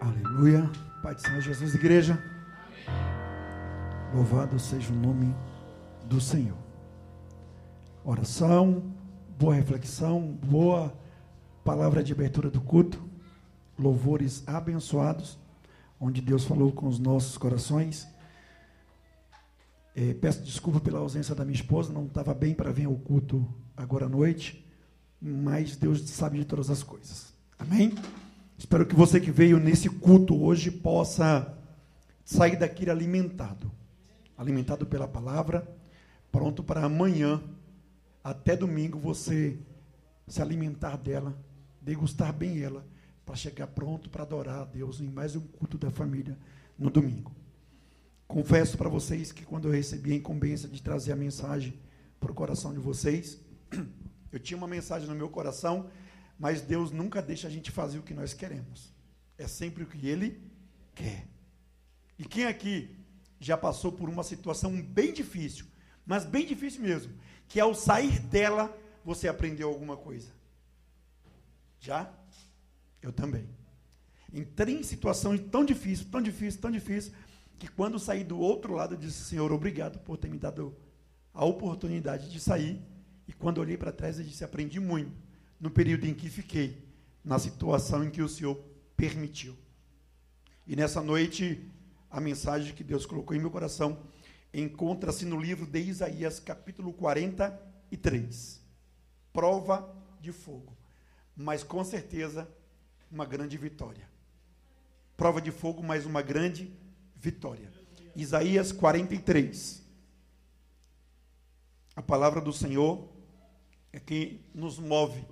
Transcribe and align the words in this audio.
Aleluia. 0.00 0.68
Pai 1.00 1.14
do 1.14 1.20
Senhor 1.20 1.40
Jesus, 1.40 1.72
igreja. 1.72 2.20
Louvado 4.12 4.58
seja 4.58 4.92
o 4.92 4.96
nome 4.96 5.32
do 6.06 6.20
Senhor. 6.20 6.58
Oração, 8.04 8.92
boa 9.38 9.54
reflexão, 9.54 10.36
boa 10.44 10.92
palavra 11.64 12.02
de 12.02 12.12
abertura 12.12 12.50
do 12.50 12.60
culto, 12.60 13.08
louvores 13.78 14.42
abençoados, 14.44 15.38
onde 16.00 16.20
Deus 16.20 16.44
falou 16.44 16.72
com 16.72 16.88
os 16.88 16.98
nossos 16.98 17.38
corações. 17.38 18.08
É, 19.94 20.12
peço 20.12 20.42
desculpa 20.42 20.80
pela 20.80 20.98
ausência 20.98 21.36
da 21.36 21.44
minha 21.44 21.54
esposa, 21.54 21.92
não 21.92 22.06
estava 22.06 22.34
bem 22.34 22.52
para 22.52 22.72
vir 22.72 22.86
ao 22.86 22.96
culto 22.96 23.46
agora 23.76 24.06
à 24.06 24.08
noite, 24.08 24.67
mas 25.20 25.76
Deus 25.76 26.08
sabe 26.08 26.38
de 26.38 26.44
todas 26.44 26.70
as 26.70 26.82
coisas. 26.82 27.32
Amém? 27.58 27.94
Espero 28.56 28.86
que 28.86 28.94
você 28.94 29.20
que 29.20 29.30
veio 29.30 29.58
nesse 29.58 29.88
culto 29.88 30.40
hoje 30.42 30.70
possa 30.70 31.56
sair 32.24 32.56
daqui 32.56 32.88
alimentado 32.88 33.70
alimentado 34.38 34.86
pela 34.86 35.08
palavra, 35.08 35.68
pronto 36.30 36.62
para 36.62 36.84
amanhã, 36.84 37.42
até 38.22 38.56
domingo, 38.56 38.96
você 38.96 39.58
se 40.28 40.40
alimentar 40.40 40.96
dela, 40.96 41.36
degustar 41.82 42.32
bem 42.32 42.62
ela, 42.62 42.86
para 43.26 43.34
chegar 43.34 43.66
pronto 43.66 44.08
para 44.08 44.22
adorar 44.22 44.60
a 44.60 44.64
Deus 44.64 45.00
em 45.00 45.08
mais 45.08 45.34
um 45.34 45.40
culto 45.40 45.76
da 45.76 45.90
família 45.90 46.38
no 46.78 46.88
domingo. 46.88 47.32
Confesso 48.28 48.78
para 48.78 48.88
vocês 48.88 49.32
que 49.32 49.44
quando 49.44 49.66
eu 49.68 49.72
recebi 49.72 50.12
a 50.12 50.16
incumbência 50.16 50.68
de 50.68 50.80
trazer 50.80 51.12
a 51.12 51.16
mensagem 51.16 51.74
para 52.20 52.30
o 52.30 52.34
coração 52.34 52.72
de 52.72 52.78
vocês, 52.78 53.40
eu 54.32 54.38
tinha 54.38 54.56
uma 54.56 54.68
mensagem 54.68 55.08
no 55.08 55.14
meu 55.14 55.28
coração, 55.28 55.90
mas 56.38 56.60
Deus 56.60 56.90
nunca 56.90 57.20
deixa 57.20 57.48
a 57.48 57.50
gente 57.50 57.70
fazer 57.70 57.98
o 57.98 58.02
que 58.02 58.14
nós 58.14 58.32
queremos. 58.32 58.92
É 59.36 59.46
sempre 59.46 59.82
o 59.82 59.86
que 59.86 60.06
Ele 60.06 60.40
quer. 60.94 61.26
E 62.18 62.24
quem 62.24 62.44
aqui 62.44 62.96
já 63.40 63.56
passou 63.56 63.92
por 63.92 64.08
uma 64.08 64.24
situação 64.24 64.80
bem 64.82 65.12
difícil, 65.12 65.66
mas 66.04 66.24
bem 66.24 66.46
difícil 66.46 66.82
mesmo, 66.82 67.12
que 67.46 67.60
ao 67.60 67.74
sair 67.74 68.18
dela 68.20 68.76
você 69.04 69.28
aprendeu 69.28 69.68
alguma 69.68 69.96
coisa. 69.96 70.28
Já? 71.80 72.12
Eu 73.00 73.12
também. 73.12 73.48
Entrei 74.32 74.76
em 74.76 74.82
situação 74.82 75.36
tão 75.38 75.64
difícil, 75.64 76.06
tão 76.10 76.20
difícil, 76.20 76.60
tão 76.60 76.70
difícil, 76.70 77.12
que 77.58 77.68
quando 77.68 77.98
saí 77.98 78.22
do 78.22 78.38
outro 78.38 78.74
lado 78.74 78.94
eu 78.94 78.98
disse, 78.98 79.24
Senhor, 79.24 79.50
obrigado 79.52 79.98
por 80.00 80.16
ter 80.16 80.28
me 80.28 80.38
dado 80.38 80.76
a 81.32 81.44
oportunidade 81.44 82.30
de 82.30 82.38
sair. 82.38 82.82
E 83.28 83.32
quando 83.34 83.58
olhei 83.58 83.76
para 83.76 83.92
trás, 83.92 84.18
eu 84.18 84.24
disse, 84.24 84.42
aprendi 84.42 84.80
muito 84.80 85.12
no 85.60 85.70
período 85.70 86.06
em 86.06 86.14
que 86.14 86.30
fiquei, 86.30 86.82
na 87.22 87.38
situação 87.38 88.02
em 88.02 88.10
que 88.10 88.22
o 88.22 88.28
Senhor 88.28 88.56
permitiu. 88.96 89.54
E 90.66 90.74
nessa 90.74 91.02
noite, 91.02 91.70
a 92.10 92.20
mensagem 92.20 92.74
que 92.74 92.82
Deus 92.82 93.04
colocou 93.04 93.36
em 93.36 93.40
meu 93.40 93.50
coração 93.50 93.98
encontra-se 94.52 95.26
no 95.26 95.38
livro 95.38 95.66
de 95.66 95.78
Isaías, 95.78 96.40
capítulo 96.40 96.92
43. 96.92 98.60
Prova 99.32 99.94
de 100.20 100.32
fogo. 100.32 100.74
Mas 101.36 101.62
com 101.62 101.84
certeza, 101.84 102.48
uma 103.10 103.26
grande 103.26 103.58
vitória. 103.58 104.08
Prova 105.16 105.40
de 105.40 105.50
fogo, 105.50 105.82
mas 105.82 106.06
uma 106.06 106.22
grande 106.22 106.72
vitória. 107.14 107.70
Isaías 108.16 108.72
43. 108.72 109.82
A 111.94 112.02
palavra 112.02 112.40
do 112.40 112.52
Senhor 112.52 113.17
é 113.92 113.98
que 113.98 114.40
nos 114.54 114.78
move, 114.78 115.24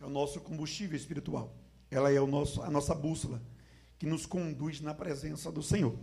é 0.00 0.04
o 0.04 0.10
nosso 0.10 0.40
combustível 0.40 0.96
espiritual. 0.96 1.54
Ela 1.90 2.12
é 2.12 2.20
o 2.20 2.26
nosso, 2.26 2.62
a 2.62 2.70
nossa 2.70 2.94
bússola 2.94 3.42
que 3.98 4.06
nos 4.06 4.24
conduz 4.24 4.80
na 4.80 4.94
presença 4.94 5.52
do 5.52 5.62
Senhor. 5.62 5.94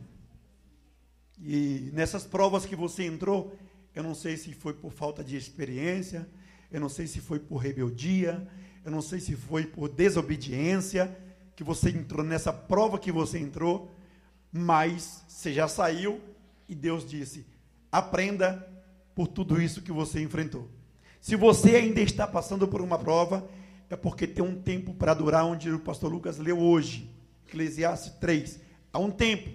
E 1.39 1.89
nessas 1.93 2.23
provas 2.23 2.65
que 2.65 2.75
você 2.75 3.03
entrou, 3.03 3.57
eu 3.93 4.03
não 4.03 4.13
sei 4.13 4.37
se 4.37 4.53
foi 4.53 4.73
por 4.73 4.91
falta 4.91 5.23
de 5.23 5.35
experiência, 5.35 6.27
eu 6.71 6.79
não 6.79 6.89
sei 6.89 7.07
se 7.07 7.19
foi 7.19 7.39
por 7.39 7.57
rebeldia, 7.57 8.47
eu 8.85 8.91
não 8.91 9.01
sei 9.01 9.19
se 9.19 9.35
foi 9.35 9.65
por 9.65 9.89
desobediência 9.89 11.17
que 11.55 11.63
você 11.63 11.89
entrou 11.89 12.23
nessa 12.23 12.53
prova 12.53 12.99
que 12.99 13.11
você 13.11 13.39
entrou, 13.39 13.91
mas 14.51 15.23
você 15.27 15.51
já 15.51 15.67
saiu 15.67 16.21
e 16.69 16.75
Deus 16.75 17.07
disse: 17.07 17.45
aprenda 17.91 18.65
por 19.15 19.27
tudo 19.27 19.59
isso 19.59 19.81
que 19.81 19.91
você 19.91 20.21
enfrentou. 20.21 20.69
Se 21.21 21.35
você 21.35 21.75
ainda 21.75 22.01
está 22.01 22.25
passando 22.25 22.67
por 22.67 22.81
uma 22.81 22.97
prova, 22.97 23.47
é 23.89 23.95
porque 23.95 24.27
tem 24.27 24.43
um 24.43 24.61
tempo 24.61 24.93
para 24.93 25.13
durar, 25.13 25.45
onde 25.45 25.71
o 25.71 25.79
pastor 25.79 26.11
Lucas 26.11 26.37
leu 26.37 26.59
hoje. 26.59 27.09
Eclesiastes 27.47 28.13
3. 28.19 28.59
Há 28.91 28.99
um 28.99 29.11
tempo. 29.11 29.49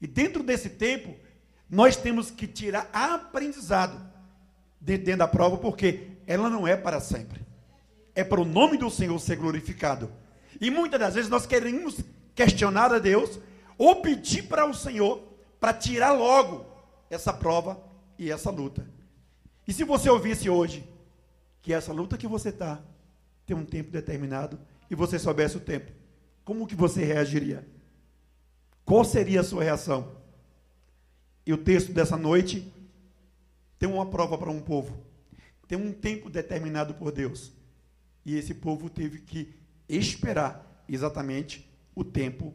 E 0.00 0.06
dentro 0.06 0.42
desse 0.42 0.70
tempo, 0.70 1.14
nós 1.68 1.96
temos 1.96 2.30
que 2.30 2.46
tirar 2.46 2.88
aprendizado 2.92 4.00
dentro 4.80 5.16
da 5.16 5.28
prova, 5.28 5.58
porque 5.58 6.08
ela 6.26 6.48
não 6.48 6.66
é 6.66 6.76
para 6.76 7.00
sempre. 7.00 7.40
É 8.14 8.24
para 8.24 8.40
o 8.40 8.44
nome 8.44 8.76
do 8.76 8.90
Senhor 8.90 9.18
ser 9.18 9.36
glorificado. 9.36 10.10
E 10.60 10.70
muitas 10.70 10.98
das 10.98 11.14
vezes 11.14 11.30
nós 11.30 11.46
queremos 11.46 12.00
questionar 12.34 12.92
a 12.92 12.98
Deus 12.98 13.38
ou 13.76 13.96
pedir 13.96 14.42
para 14.44 14.66
o 14.66 14.74
Senhor 14.74 15.22
para 15.58 15.74
tirar 15.74 16.12
logo 16.12 16.66
essa 17.08 17.32
prova 17.32 17.82
e 18.18 18.30
essa 18.30 18.50
luta. 18.50 18.86
E 19.70 19.72
se 19.72 19.84
você 19.84 20.10
ouvisse 20.10 20.50
hoje 20.50 20.84
que 21.62 21.72
essa 21.72 21.92
luta 21.92 22.18
que 22.18 22.26
você 22.26 22.48
está 22.48 22.82
tem 23.46 23.56
um 23.56 23.64
tempo 23.64 23.88
determinado 23.88 24.58
e 24.90 24.96
você 24.96 25.16
soubesse 25.16 25.58
o 25.58 25.60
tempo, 25.60 25.92
como 26.44 26.66
que 26.66 26.74
você 26.74 27.04
reagiria? 27.04 27.64
Qual 28.84 29.04
seria 29.04 29.42
a 29.42 29.44
sua 29.44 29.62
reação? 29.62 30.16
E 31.46 31.52
o 31.52 31.56
texto 31.56 31.92
dessa 31.92 32.16
noite 32.16 32.68
tem 33.78 33.88
uma 33.88 34.04
prova 34.06 34.36
para 34.36 34.50
um 34.50 34.60
povo. 34.60 35.04
Tem 35.68 35.78
um 35.78 35.92
tempo 35.92 36.28
determinado 36.28 36.94
por 36.94 37.12
Deus. 37.12 37.52
E 38.26 38.34
esse 38.36 38.54
povo 38.54 38.90
teve 38.90 39.20
que 39.20 39.54
esperar 39.88 40.84
exatamente 40.88 41.64
o 41.94 42.02
tempo 42.02 42.52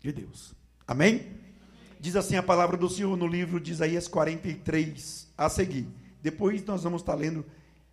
de 0.00 0.12
Deus. 0.12 0.54
Amém? 0.86 1.32
Diz 1.98 2.14
assim 2.14 2.36
a 2.36 2.42
palavra 2.42 2.76
do 2.76 2.90
Senhor 2.90 3.16
no 3.16 3.26
livro 3.26 3.58
de 3.58 3.72
Isaías 3.72 4.06
43, 4.06 5.32
a 5.34 5.48
seguir. 5.48 5.88
Depois 6.22 6.64
nós 6.64 6.82
vamos 6.82 7.02
estar 7.02 7.14
lendo 7.14 7.44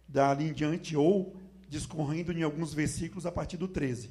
dali 0.07 0.49
em 0.49 0.53
diante 0.53 0.95
ou 0.95 1.35
discorrendo 1.67 2.31
em 2.31 2.43
alguns 2.43 2.73
versículos 2.73 3.25
a 3.25 3.31
partir 3.31 3.57
do 3.57 3.67
13. 3.67 4.09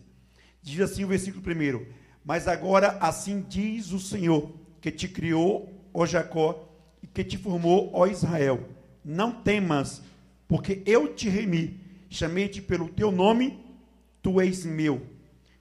Diz 0.62 0.80
assim 0.80 1.04
o 1.04 1.08
versículo 1.08 1.42
primeiro: 1.42 1.86
Mas 2.24 2.48
agora 2.48 2.98
assim 3.00 3.44
diz 3.48 3.92
o 3.92 3.98
Senhor, 3.98 4.52
que 4.80 4.90
te 4.90 5.08
criou, 5.08 5.72
ó 5.92 6.06
Jacó, 6.06 6.68
e 7.02 7.06
que 7.06 7.24
te 7.24 7.36
formou, 7.36 7.90
ó 7.92 8.06
Israel: 8.06 8.68
Não 9.04 9.32
temas, 9.32 10.02
porque 10.48 10.82
eu 10.86 11.14
te 11.14 11.28
remi, 11.28 11.80
chamei-te 12.08 12.62
pelo 12.62 12.88
teu 12.88 13.10
nome, 13.10 13.58
tu 14.22 14.40
és 14.40 14.64
meu. 14.64 15.02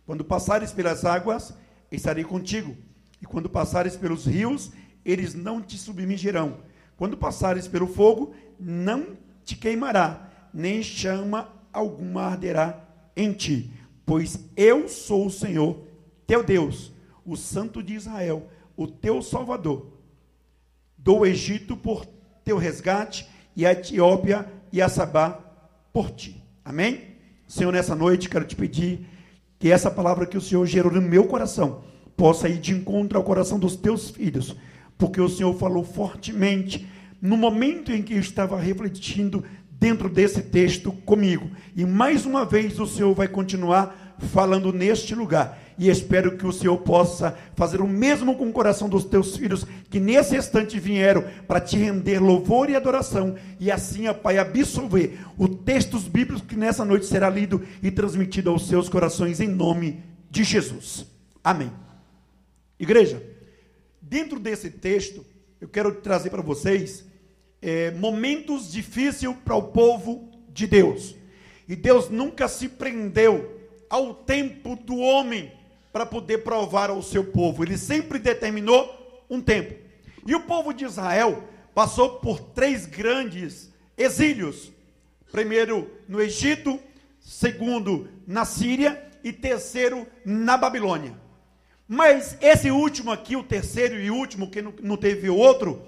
Quando 0.05 0.23
passares 0.23 0.71
pelas 0.71 1.05
águas, 1.05 1.53
estarei 1.91 2.23
contigo, 2.23 2.75
e 3.21 3.25
quando 3.25 3.49
passares 3.49 3.95
pelos 3.95 4.25
rios, 4.25 4.71
eles 5.05 5.33
não 5.33 5.61
te 5.61 5.77
submergirão. 5.77 6.59
Quando 7.03 7.17
passares 7.17 7.67
pelo 7.67 7.85
fogo, 7.85 8.33
não 8.57 9.17
te 9.43 9.57
queimará, 9.57 10.31
nem 10.53 10.81
chama 10.81 11.49
alguma 11.73 12.21
arderá 12.21 12.79
em 13.13 13.33
ti 13.33 13.69
Pois 14.05 14.39
eu 14.55 14.87
sou 14.87 15.25
o 15.25 15.29
Senhor, 15.29 15.85
teu 16.25 16.41
Deus, 16.41 16.93
o 17.25 17.35
Santo 17.35 17.83
de 17.83 17.93
Israel, 17.93 18.47
o 18.77 18.87
teu 18.87 19.21
Salvador. 19.21 19.87
Dou 20.97 21.25
Egito 21.25 21.75
por 21.75 22.05
teu 22.41 22.57
resgate, 22.57 23.27
e 23.53 23.65
a 23.65 23.73
Etiópia 23.73 24.49
e 24.71 24.81
a 24.81 24.87
Sabá 24.87 25.31
por 25.91 26.09
ti. 26.09 26.41
Amém? 26.63 27.17
Senhor, 27.49 27.73
nessa 27.73 27.97
noite 27.97 28.29
quero 28.29 28.45
te 28.45 28.55
pedir 28.55 29.05
que 29.59 29.69
essa 29.69 29.91
palavra 29.91 30.25
que 30.25 30.37
o 30.37 30.41
Senhor 30.41 30.65
gerou 30.65 30.93
no 30.93 31.01
meu 31.01 31.25
coração 31.25 31.83
possa 32.15 32.47
ir 32.47 32.59
de 32.59 32.71
encontro 32.71 33.17
ao 33.17 33.25
coração 33.25 33.59
dos 33.59 33.75
teus 33.75 34.09
filhos, 34.09 34.55
porque 34.97 35.19
o 35.19 35.27
Senhor 35.27 35.53
falou 35.55 35.83
fortemente 35.83 36.92
no 37.23 37.37
momento 37.37 37.89
em 37.93 38.03
que 38.03 38.15
eu 38.15 38.19
estava 38.19 38.59
refletindo 38.59 39.45
dentro 39.71 40.09
desse 40.09 40.41
texto 40.41 40.91
comigo. 40.91 41.49
E 41.73 41.85
mais 41.85 42.25
uma 42.25 42.43
vez 42.43 42.77
o 42.81 42.85
Senhor 42.85 43.13
vai 43.13 43.29
continuar 43.29 44.17
falando 44.33 44.73
neste 44.73 45.15
lugar. 45.15 45.57
E 45.79 45.89
espero 45.89 46.37
que 46.37 46.45
o 46.45 46.51
Senhor 46.51 46.77
possa 46.79 47.33
fazer 47.55 47.79
o 47.79 47.87
mesmo 47.87 48.35
com 48.35 48.49
o 48.49 48.51
coração 48.51 48.89
dos 48.89 49.05
teus 49.05 49.37
filhos, 49.37 49.65
que 49.89 50.01
nesse 50.01 50.35
instante 50.35 50.77
vieram 50.77 51.23
para 51.47 51.61
te 51.61 51.77
render 51.77 52.19
louvor 52.19 52.69
e 52.69 52.75
adoração, 52.75 53.35
e 53.57 53.71
assim, 53.71 54.05
ó 54.09 54.13
Pai, 54.13 54.37
absolver 54.37 55.17
o 55.37 55.47
textos 55.47 56.03
bíblicos 56.03 56.41
que 56.41 56.57
nessa 56.57 56.83
noite 56.83 57.05
será 57.05 57.29
lido 57.29 57.61
e 57.81 57.89
transmitido 57.89 58.49
aos 58.49 58.67
seus 58.67 58.89
corações, 58.89 59.39
em 59.39 59.47
nome 59.47 60.03
de 60.29 60.43
Jesus. 60.43 61.07
Amém. 61.41 61.71
Igreja, 62.77 63.23
dentro 64.01 64.39
desse 64.39 64.69
texto, 64.69 65.25
eu 65.61 65.69
quero 65.69 65.95
trazer 65.95 66.29
para 66.29 66.41
vocês 66.41 67.12
é, 67.63 67.91
momentos 67.91 68.69
difíceis 68.69 69.33
para 69.45 69.55
o 69.55 69.63
povo 69.63 70.29
de 70.49 70.67
Deus. 70.67 71.15
E 71.67 71.75
Deus 71.75 72.09
nunca 72.09 72.49
se 72.49 72.67
prendeu 72.67 73.59
ao 73.89 74.13
tempo 74.13 74.75
do 74.75 74.97
homem 74.97 75.51
para 75.91 76.05
poder 76.05 76.39
provar 76.39 76.89
ao 76.89 77.01
seu 77.01 77.23
povo. 77.23 77.63
Ele 77.63 77.77
sempre 77.77 78.19
determinou 78.19 79.25
um 79.29 79.41
tempo. 79.41 79.75
E 80.27 80.35
o 80.35 80.41
povo 80.41 80.73
de 80.73 80.83
Israel 80.83 81.43
passou 81.73 82.17
por 82.19 82.39
três 82.39 82.85
grandes 82.85 83.71
exílios: 83.97 84.71
primeiro 85.31 85.89
no 86.07 86.21
Egito, 86.21 86.77
segundo 87.21 88.09
na 88.27 88.43
Síria 88.43 89.01
e 89.23 89.31
terceiro 89.31 90.05
na 90.25 90.57
Babilônia. 90.57 91.15
Mas 91.87 92.37
esse 92.41 92.71
último 92.71 93.11
aqui, 93.11 93.35
o 93.35 93.43
terceiro 93.43 93.95
e 93.99 94.09
último, 94.09 94.49
que 94.49 94.61
não 94.61 94.97
teve 94.97 95.29
outro, 95.29 95.81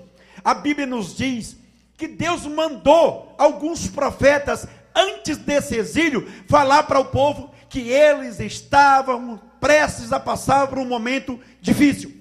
a 0.44 0.54
Bíblia 0.54 0.86
nos 0.86 1.16
diz 1.16 1.58
que 1.98 2.08
Deus 2.08 2.46
mandou 2.46 3.34
alguns 3.38 3.88
profetas 3.88 4.68
antes 4.94 5.38
desse 5.38 5.76
exílio 5.76 6.28
falar 6.48 6.84
para 6.84 7.00
o 7.00 7.06
povo 7.06 7.52
que 7.70 7.90
eles 7.90 8.40
estavam 8.40 9.40
prestes 9.60 10.14
a 10.14 10.20
passar 10.20 10.68
por 10.68 10.78
um 10.78 10.86
momento 10.86 11.40
difícil. 11.62 12.14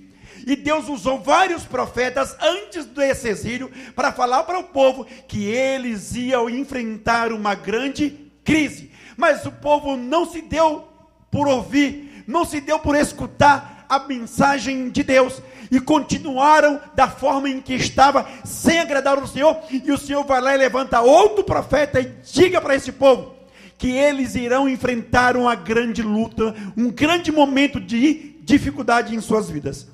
E 0.47 0.57
Deus 0.57 0.89
usou 0.89 1.21
vários 1.21 1.65
profetas 1.65 2.37
antes 2.41 2.85
desse 2.85 3.29
exílio 3.29 3.71
para 3.95 4.13
falar 4.13 4.43
para 4.45 4.59
o 4.59 4.65
povo 4.65 5.07
que 5.27 5.45
eles 5.47 6.15
iam 6.15 6.51
enfrentar 6.51 7.33
uma 7.33 7.55
grande 7.55 8.11
crise. 8.45 8.91
Mas 9.17 9.47
o 9.47 9.53
povo 9.53 9.97
não 9.97 10.31
se 10.31 10.43
deu 10.43 10.87
por 11.31 11.49
ouvir, 11.49 12.25
não 12.27 12.45
se 12.45 12.61
deu 12.61 12.79
por 12.79 12.95
escutar 12.95 13.74
a 13.95 14.07
mensagem 14.07 14.89
de 14.91 15.03
Deus 15.03 15.41
e 15.71 15.81
continuaram 15.81 16.81
da 16.95 17.09
forma 17.09 17.49
em 17.49 17.61
que 17.61 17.75
estava, 17.75 18.27
sem 18.45 18.79
agradar 18.79 19.19
o 19.19 19.27
Senhor. 19.27 19.57
E 19.71 19.91
o 19.91 19.99
Senhor 19.99 20.25
vai 20.25 20.41
lá 20.41 20.55
e 20.55 20.59
levanta 20.59 21.01
outro 21.01 21.45
profeta 21.45 22.01
e 22.01 22.13
diga 22.33 22.61
para 22.61 22.75
esse 22.75 22.93
povo 22.93 23.35
que 23.77 23.91
eles 23.91 24.35
irão 24.35 24.69
enfrentar 24.69 25.37
uma 25.37 25.55
grande 25.55 26.03
luta, 26.03 26.55
um 26.77 26.91
grande 26.91 27.33
momento 27.33 27.81
de 27.81 28.37
dificuldade 28.43 29.15
em 29.15 29.21
suas 29.21 29.51
vidas. 29.51 29.94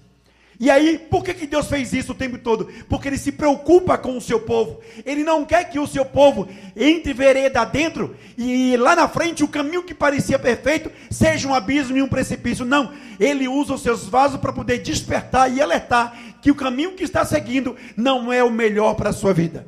E 0.61 0.71
aí, 0.71 0.99
por 0.99 1.25
que, 1.25 1.33
que 1.33 1.47
Deus 1.47 1.69
fez 1.69 1.91
isso 1.95 2.13
o 2.13 2.15
tempo 2.15 2.37
todo? 2.37 2.69
Porque 2.87 3.09
Ele 3.09 3.17
se 3.17 3.33
preocupa 3.33 3.97
com 3.97 4.19
o 4.19 4.21
seu 4.21 4.41
povo. 4.41 4.81
Ele 5.07 5.25
não 5.25 5.43
quer 5.43 5.65
que 5.65 5.79
o 5.79 5.87
seu 5.87 6.05
povo 6.05 6.47
entre 6.77 7.15
vereda 7.15 7.65
dentro 7.65 8.15
e 8.37 8.77
lá 8.77 8.95
na 8.95 9.09
frente 9.09 9.43
o 9.43 9.49
caminho 9.49 9.83
que 9.83 9.95
parecia 9.95 10.39
perfeito 10.39 10.93
seja 11.11 11.49
um 11.49 11.55
abismo 11.55 11.97
e 11.97 12.03
um 12.03 12.09
precipício. 12.09 12.67
Não. 12.67 12.93
Ele 13.19 13.49
usa 13.49 13.73
os 13.73 13.83
seus 13.83 14.07
vasos 14.07 14.39
para 14.39 14.53
poder 14.53 14.83
despertar 14.83 15.51
e 15.51 15.63
alertar 15.63 16.15
que 16.43 16.51
o 16.51 16.55
caminho 16.55 16.93
que 16.93 17.05
está 17.05 17.25
seguindo 17.25 17.75
não 17.97 18.31
é 18.31 18.45
o 18.45 18.51
melhor 18.51 18.97
para 18.97 19.09
a 19.09 19.15
sua 19.15 19.33
vida. 19.33 19.67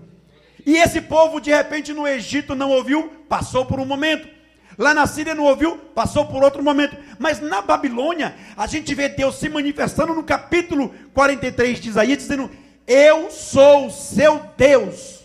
E 0.66 0.76
esse 0.76 1.00
povo, 1.00 1.40
de 1.40 1.50
repente, 1.50 1.94
no 1.94 2.06
Egito 2.06 2.54
não 2.54 2.70
ouviu, 2.70 3.10
passou 3.30 3.64
por 3.64 3.80
um 3.80 3.86
momento. 3.86 4.28
Lá 4.78 4.94
na 4.94 5.06
Síria 5.06 5.34
não 5.34 5.44
ouviu, 5.44 5.76
passou 5.76 6.26
por 6.26 6.42
outro 6.42 6.62
momento. 6.62 6.96
Mas 7.18 7.40
na 7.40 7.60
Babilônia, 7.60 8.34
a 8.56 8.66
gente 8.66 8.94
vê 8.94 9.08
Deus 9.08 9.36
se 9.36 9.48
manifestando 9.48 10.14
no 10.14 10.24
capítulo 10.24 10.94
43 11.12 11.80
de 11.80 11.88
Isaías, 11.88 12.18
dizendo: 12.18 12.50
Eu 12.86 13.30
sou 13.30 13.86
o 13.86 13.90
seu 13.90 14.42
Deus. 14.56 15.20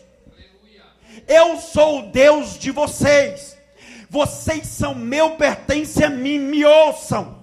Eu 1.27 1.57
sou 1.57 1.99
o 1.99 2.11
Deus 2.11 2.57
de 2.57 2.71
vocês. 2.71 3.57
Vocês 4.09 4.67
são 4.67 4.95
meu, 4.95 5.31
pertence 5.31 6.03
a 6.03 6.09
mim, 6.09 6.39
me 6.39 6.63
ouçam. 6.63 7.36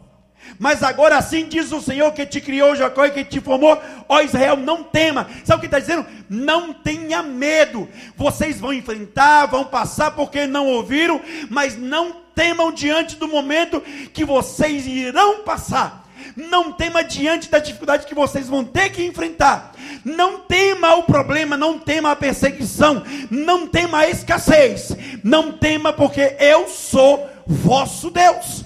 Mas 0.58 0.82
agora 0.82 1.16
assim 1.16 1.46
diz 1.46 1.72
o 1.72 1.80
Senhor 1.80 2.12
que 2.12 2.24
te 2.26 2.40
criou, 2.40 2.76
Jacó, 2.76 3.04
e 3.04 3.10
que 3.10 3.24
te 3.24 3.40
formou, 3.40 3.80
ó 4.08 4.20
Israel, 4.20 4.56
não 4.56 4.82
tema. 4.82 5.28
Sabe 5.44 5.58
o 5.58 5.60
que 5.60 5.66
está 5.66 5.78
dizendo? 5.78 6.06
Não 6.28 6.72
tenha 6.72 7.22
medo. 7.22 7.88
Vocês 8.16 8.60
vão 8.60 8.72
enfrentar, 8.72 9.46
vão 9.46 9.64
passar 9.64 10.12
porque 10.12 10.46
não 10.46 10.66
ouviram, 10.66 11.20
mas 11.50 11.76
não 11.76 12.24
temam 12.34 12.72
diante 12.72 13.16
do 13.16 13.28
momento 13.28 13.80
que 14.12 14.24
vocês 14.24 14.86
irão 14.86 15.42
passar. 15.44 16.04
Não 16.36 16.72
tema 16.72 17.04
diante 17.04 17.50
da 17.50 17.58
dificuldade 17.58 18.06
que 18.06 18.14
vocês 18.14 18.48
vão 18.48 18.64
ter 18.64 18.90
que 18.90 19.04
enfrentar. 19.04 19.72
Não 20.04 20.40
tema 20.40 20.94
o 20.96 21.04
problema, 21.04 21.56
não 21.56 21.78
tema 21.78 22.10
a 22.10 22.16
perseguição, 22.16 23.04
não 23.30 23.66
tema 23.66 23.98
a 23.98 24.10
escassez. 24.10 24.96
Não 25.22 25.52
tema 25.52 25.92
porque 25.92 26.36
eu 26.40 26.68
sou 26.68 27.28
vosso 27.46 28.10
Deus. 28.10 28.63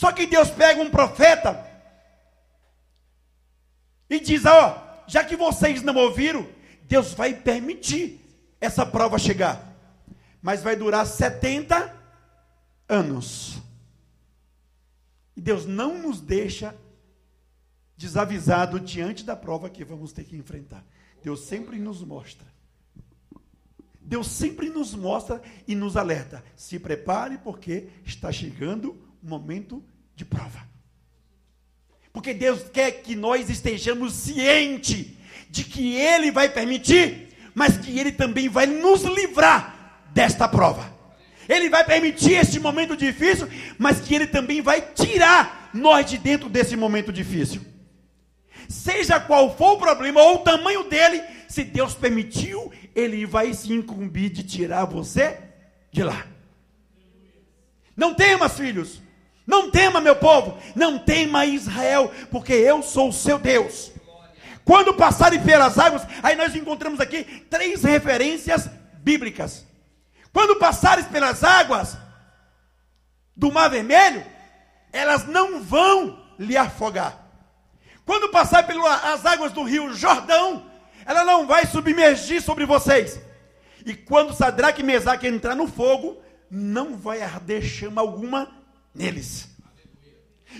Só 0.00 0.10
que 0.12 0.26
Deus 0.26 0.48
pega 0.48 0.80
um 0.80 0.90
profeta 0.90 1.62
e 4.08 4.18
diz: 4.18 4.46
Ó, 4.46 5.04
já 5.06 5.22
que 5.22 5.36
vocês 5.36 5.82
não 5.82 5.94
ouviram, 5.94 6.48
Deus 6.84 7.12
vai 7.12 7.34
permitir 7.34 8.18
essa 8.58 8.86
prova 8.86 9.18
chegar. 9.18 9.76
Mas 10.40 10.62
vai 10.62 10.74
durar 10.74 11.04
70 11.04 11.94
anos. 12.88 13.60
E 15.36 15.40
Deus 15.42 15.66
não 15.66 16.00
nos 16.00 16.18
deixa 16.18 16.74
desavisado 17.94 18.80
diante 18.80 19.22
da 19.22 19.36
prova 19.36 19.68
que 19.68 19.84
vamos 19.84 20.14
ter 20.14 20.24
que 20.24 20.34
enfrentar. 20.34 20.82
Deus 21.22 21.40
sempre 21.40 21.78
nos 21.78 22.02
mostra. 22.02 22.46
Deus 24.00 24.28
sempre 24.28 24.70
nos 24.70 24.94
mostra 24.94 25.42
e 25.68 25.74
nos 25.74 25.94
alerta. 25.94 26.42
Se 26.56 26.78
prepare 26.78 27.36
porque 27.36 27.90
está 28.02 28.32
chegando 28.32 28.96
o 29.22 29.28
momento 29.28 29.84
de 30.20 30.24
prova. 30.26 30.60
Porque 32.12 32.34
Deus 32.34 32.64
quer 32.70 32.90
que 33.02 33.16
nós 33.16 33.48
estejamos 33.48 34.12
cientes 34.12 35.06
de 35.48 35.64
que 35.64 35.94
Ele 35.94 36.30
vai 36.30 36.50
permitir, 36.50 37.28
mas 37.54 37.78
que 37.78 37.98
Ele 37.98 38.12
também 38.12 38.48
vai 38.48 38.66
nos 38.66 39.02
livrar 39.04 40.04
desta 40.12 40.46
prova. 40.46 40.94
Ele 41.48 41.70
vai 41.70 41.84
permitir 41.84 42.32
este 42.32 42.60
momento 42.60 42.96
difícil, 42.96 43.48
mas 43.78 44.00
que 44.00 44.14
Ele 44.14 44.26
também 44.26 44.60
vai 44.60 44.82
tirar 44.82 45.70
nós 45.72 46.04
de 46.04 46.18
dentro 46.18 46.50
desse 46.50 46.76
momento 46.76 47.10
difícil. 47.10 47.62
Seja 48.68 49.18
qual 49.18 49.56
for 49.56 49.72
o 49.72 49.78
problema 49.78 50.20
ou 50.20 50.36
o 50.36 50.44
tamanho 50.44 50.84
dele, 50.84 51.22
se 51.48 51.64
Deus 51.64 51.94
permitiu, 51.94 52.70
Ele 52.94 53.24
vai 53.24 53.54
se 53.54 53.72
incumbir 53.72 54.30
de 54.30 54.42
tirar 54.42 54.84
você 54.84 55.38
de 55.90 56.02
lá. 56.02 56.26
Não 57.96 58.14
temas, 58.14 58.56
filhos. 58.58 59.00
Não 59.46 59.70
tema, 59.70 60.00
meu 60.00 60.16
povo, 60.16 60.58
não 60.74 60.98
tema 60.98 61.44
Israel, 61.44 62.12
porque 62.30 62.52
eu 62.52 62.82
sou 62.82 63.08
o 63.08 63.12
seu 63.12 63.38
Deus. 63.38 63.90
Quando 64.64 64.94
passarem 64.94 65.42
pelas 65.42 65.78
águas, 65.78 66.02
aí 66.22 66.36
nós 66.36 66.54
encontramos 66.54 67.00
aqui 67.00 67.24
três 67.50 67.82
referências 67.82 68.70
bíblicas. 68.98 69.66
Quando 70.32 70.56
passares 70.56 71.06
pelas 71.06 71.42
águas 71.42 71.96
do 73.36 73.50
Mar 73.50 73.68
Vermelho, 73.68 74.24
elas 74.92 75.26
não 75.26 75.62
vão 75.62 76.22
lhe 76.38 76.56
afogar. 76.56 77.18
Quando 78.04 78.30
passar 78.30 78.66
pelas 78.66 79.24
águas 79.26 79.52
do 79.52 79.62
Rio 79.62 79.92
Jordão, 79.94 80.66
ela 81.04 81.24
não 81.24 81.46
vai 81.46 81.66
submergir 81.66 82.42
sobre 82.42 82.64
vocês. 82.64 83.20
E 83.84 83.94
quando 83.94 84.34
Sadraque 84.34 84.82
e 84.82 84.84
Mesaque 84.84 85.26
entrar 85.26 85.54
no 85.54 85.66
fogo, 85.66 86.20
não 86.50 86.96
vai 86.96 87.22
arder 87.22 87.62
chama 87.62 88.00
alguma 88.00 88.59
neles. 89.00 89.48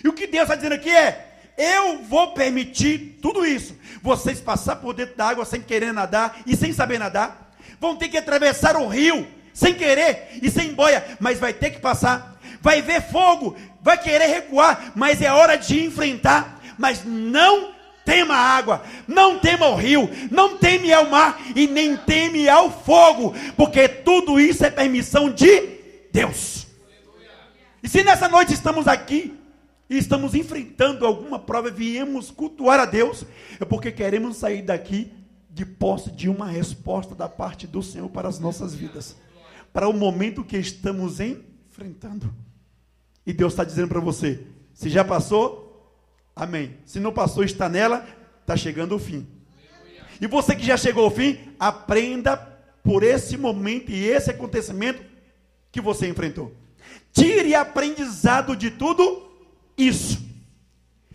E 0.02 0.08
o 0.08 0.12
que 0.12 0.26
Deus 0.26 0.44
está 0.44 0.54
dizendo 0.54 0.74
aqui 0.74 0.90
é: 0.90 1.52
eu 1.58 2.02
vou 2.04 2.32
permitir 2.32 3.18
tudo 3.20 3.44
isso. 3.44 3.76
Vocês 4.02 4.40
passar 4.40 4.76
por 4.76 4.94
dentro 4.94 5.16
da 5.16 5.28
água 5.28 5.44
sem 5.44 5.60
querer 5.60 5.92
nadar 5.92 6.40
e 6.46 6.56
sem 6.56 6.72
saber 6.72 6.98
nadar. 6.98 7.54
Vão 7.78 7.96
ter 7.96 8.08
que 8.08 8.16
atravessar 8.16 8.76
o 8.76 8.88
rio 8.88 9.26
sem 9.52 9.74
querer 9.74 10.38
e 10.42 10.50
sem 10.50 10.72
boia, 10.72 11.04
mas 11.20 11.38
vai 11.38 11.52
ter 11.52 11.70
que 11.70 11.80
passar. 11.80 12.40
Vai 12.62 12.80
ver 12.80 13.02
fogo, 13.02 13.56
vai 13.82 13.98
querer 13.98 14.26
recuar, 14.26 14.92
mas 14.94 15.20
é 15.20 15.30
hora 15.30 15.56
de 15.56 15.84
enfrentar. 15.84 16.60
Mas 16.78 17.02
não 17.04 17.74
tema 18.06 18.34
a 18.34 18.56
água, 18.56 18.82
não 19.06 19.38
tema 19.38 19.68
o 19.68 19.76
rio, 19.76 20.08
não 20.30 20.56
teme 20.56 20.92
ao 20.92 21.06
mar 21.06 21.38
e 21.54 21.66
nem 21.66 21.94
teme 21.94 22.48
ao 22.48 22.70
fogo, 22.70 23.34
porque 23.56 23.86
tudo 23.86 24.40
isso 24.40 24.64
é 24.64 24.70
permissão 24.70 25.30
de 25.30 25.68
Deus. 26.10 26.59
E 27.82 27.88
se 27.88 28.04
nessa 28.04 28.28
noite 28.28 28.52
estamos 28.52 28.86
aqui 28.86 29.34
e 29.88 29.96
estamos 29.96 30.34
enfrentando 30.34 31.06
alguma 31.06 31.38
prova, 31.38 31.70
viemos 31.70 32.30
cultuar 32.30 32.78
a 32.78 32.84
Deus, 32.84 33.24
é 33.58 33.64
porque 33.64 33.90
queremos 33.90 34.36
sair 34.36 34.62
daqui 34.62 35.12
de 35.50 35.64
posse 35.64 36.10
de 36.10 36.28
uma 36.28 36.46
resposta 36.46 37.14
da 37.14 37.28
parte 37.28 37.66
do 37.66 37.82
Senhor 37.82 38.08
para 38.08 38.28
as 38.28 38.38
nossas 38.38 38.74
vidas, 38.74 39.16
para 39.72 39.88
o 39.88 39.92
momento 39.92 40.44
que 40.44 40.56
estamos 40.56 41.18
enfrentando. 41.20 42.32
E 43.26 43.32
Deus 43.32 43.52
está 43.52 43.64
dizendo 43.64 43.88
para 43.88 44.00
você: 44.00 44.46
se 44.72 44.88
já 44.88 45.04
passou, 45.04 45.96
amém. 46.36 46.76
Se 46.86 47.00
não 47.00 47.12
passou, 47.12 47.42
está 47.42 47.68
nela, 47.68 48.06
está 48.40 48.56
chegando 48.56 48.94
o 48.94 48.98
fim. 48.98 49.26
E 50.20 50.26
você 50.26 50.54
que 50.54 50.64
já 50.64 50.76
chegou 50.76 51.04
ao 51.04 51.10
fim, 51.10 51.38
aprenda 51.58 52.36
por 52.82 53.02
esse 53.02 53.36
momento 53.36 53.90
e 53.90 54.06
esse 54.06 54.30
acontecimento 54.30 55.02
que 55.72 55.80
você 55.80 56.08
enfrentou. 56.08 56.54
Tire 57.12 57.54
aprendizado 57.54 58.56
de 58.56 58.70
tudo 58.70 59.30
isso. 59.76 60.30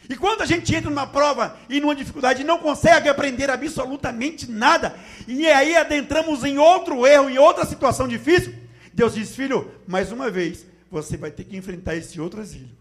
E 0.10 0.16
quando 0.16 0.42
a 0.42 0.46
gente 0.46 0.74
entra 0.74 0.90
numa 0.90 1.08
prova 1.08 1.58
e 1.70 1.80
numa 1.80 1.96
dificuldade 1.96 2.44
não 2.44 2.60
consegue 2.60 3.10
aprender 3.10 3.50
absolutamente 3.50 4.50
nada, 4.50 4.96
e 5.28 5.48
aí 5.48 5.76
adentramos 5.76 6.44
em 6.44 6.58
outro 6.58 7.08
erro, 7.08 7.30
em 7.30 7.38
outra 7.38 7.66
situação 7.66 8.08
difícil, 8.08 8.54
Deus 8.94 9.14
diz: 9.16 9.36
Filho, 9.36 9.72
mais 9.88 10.12
uma 10.12 10.30
vez, 10.30 10.66
você 10.92 11.18
vai 11.18 11.32
ter 11.32 11.44
que 11.44 11.58
enfrentar 11.58 11.96
esse 11.96 12.22
outro 12.22 12.42
exílio. 12.42 12.78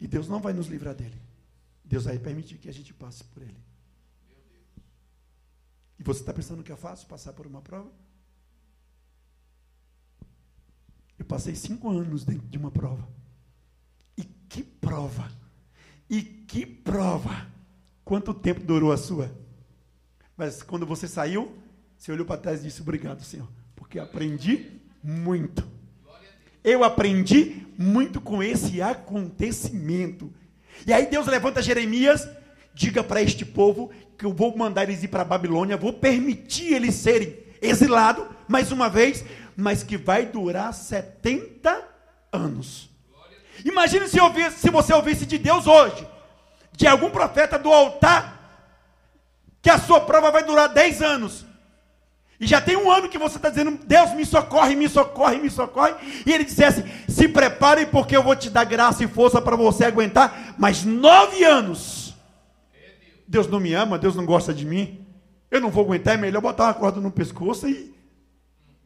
E 0.00 0.06
Deus 0.06 0.28
não 0.28 0.40
vai 0.40 0.52
nos 0.52 0.66
livrar 0.66 0.94
dele. 0.94 1.20
Deus 1.84 2.04
vai 2.04 2.18
permitir 2.18 2.58
que 2.58 2.68
a 2.68 2.72
gente 2.72 2.92
passe 2.92 3.22
por 3.24 3.42
ele. 3.42 3.56
E 5.98 6.02
você 6.02 6.20
está 6.20 6.32
pensando 6.32 6.62
que 6.62 6.72
é 6.72 6.76
fácil 6.76 7.06
passar 7.06 7.32
por 7.32 7.46
uma 7.46 7.62
prova? 7.62 7.90
Eu 11.18 11.24
passei 11.36 11.54
cinco 11.54 11.90
anos 11.90 12.24
dentro 12.24 12.48
de 12.48 12.56
uma 12.56 12.70
prova. 12.70 13.06
E 14.16 14.24
que 14.24 14.62
prova! 14.62 15.30
E 16.08 16.22
que 16.22 16.64
prova! 16.64 17.46
Quanto 18.02 18.32
tempo 18.32 18.60
durou 18.60 18.90
a 18.90 18.96
sua? 18.96 19.30
Mas 20.34 20.62
quando 20.62 20.86
você 20.86 21.06
saiu, 21.06 21.54
você 21.98 22.10
olhou 22.10 22.24
para 22.24 22.40
trás 22.40 22.60
e 22.60 22.62
disse: 22.62 22.80
Obrigado, 22.80 23.22
Senhor, 23.22 23.46
porque 23.74 23.98
aprendi 23.98 24.80
muito. 25.02 25.62
Eu 26.64 26.82
aprendi 26.82 27.66
muito 27.76 28.18
com 28.18 28.42
esse 28.42 28.80
acontecimento. 28.80 30.32
E 30.86 30.92
aí 30.92 31.06
Deus 31.06 31.26
levanta 31.26 31.60
Jeremias, 31.60 32.26
diga 32.72 33.04
para 33.04 33.20
este 33.20 33.44
povo 33.44 33.90
que 34.16 34.24
eu 34.24 34.32
vou 34.32 34.56
mandar 34.56 34.84
eles 34.84 35.02
ir 35.02 35.08
para 35.08 35.20
a 35.20 35.26
Babilônia, 35.26 35.76
vou 35.76 35.92
permitir 35.92 36.72
eles 36.72 36.94
serem 36.94 37.36
exilados, 37.60 38.26
mais 38.48 38.72
uma 38.72 38.88
vez, 38.88 39.22
mas 39.56 39.82
que 39.82 39.96
vai 39.96 40.26
durar 40.26 40.72
70 40.74 41.82
anos. 42.30 42.90
Imagine 43.64 44.06
se, 44.06 44.20
ouvisse, 44.20 44.58
se 44.58 44.70
você 44.70 44.92
ouvisse 44.92 45.24
de 45.24 45.38
Deus 45.38 45.66
hoje, 45.66 46.06
de 46.72 46.86
algum 46.86 47.08
profeta 47.08 47.58
do 47.58 47.72
altar, 47.72 48.36
que 49.62 49.70
a 49.70 49.78
sua 49.78 50.00
prova 50.00 50.30
vai 50.30 50.44
durar 50.44 50.68
10 50.68 51.02
anos. 51.02 51.46
E 52.38 52.46
já 52.46 52.60
tem 52.60 52.76
um 52.76 52.90
ano 52.90 53.08
que 53.08 53.16
você 53.16 53.38
está 53.38 53.48
dizendo, 53.48 53.78
Deus 53.86 54.12
me 54.12 54.26
socorre, 54.26 54.76
me 54.76 54.88
socorre, 54.88 55.38
me 55.38 55.48
socorre. 55.48 55.94
E 56.26 56.32
ele 56.32 56.44
dissesse, 56.44 56.84
se 57.08 57.26
prepare 57.26 57.86
porque 57.86 58.14
eu 58.14 58.22
vou 58.22 58.36
te 58.36 58.50
dar 58.50 58.64
graça 58.64 59.02
e 59.02 59.08
força 59.08 59.40
para 59.40 59.56
você 59.56 59.86
aguentar 59.86 60.54
mais 60.58 60.84
nove 60.84 61.42
anos. 61.44 62.14
Deus 63.26 63.48
não 63.48 63.58
me 63.58 63.72
ama, 63.72 63.98
Deus 63.98 64.14
não 64.14 64.26
gosta 64.26 64.52
de 64.52 64.66
mim. 64.66 65.04
Eu 65.50 65.62
não 65.62 65.70
vou 65.70 65.84
aguentar, 65.84 66.14
é 66.14 66.16
melhor 66.18 66.42
botar 66.42 66.64
uma 66.64 66.74
corda 66.74 67.00
no 67.00 67.10
pescoço 67.10 67.66
e 67.66 67.95